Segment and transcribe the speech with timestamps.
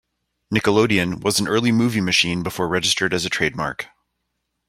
[0.51, 3.85] "Nickelodeon" was an early movie machine before registered as a trademark.